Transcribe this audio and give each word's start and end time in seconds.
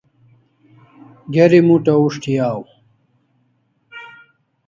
Geri 1.33 1.59
mut'a 1.67 1.93
ushti 2.05 2.33
aw 2.49 2.59